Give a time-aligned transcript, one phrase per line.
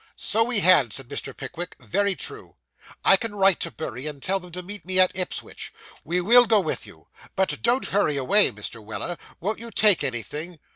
[0.15, 1.37] 'So we had,' said Mr.
[1.37, 2.55] Pickwick; 'very true;
[3.05, 5.71] I can write to Bury, and tell them to meet me at Ipswich.
[6.03, 7.07] We will go with you.
[7.35, 8.83] But don't hurry away, Mr.
[8.83, 10.57] Weller; won't you take anything?